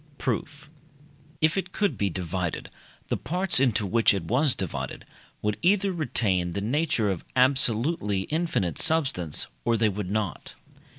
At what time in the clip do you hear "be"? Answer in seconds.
1.95-2.09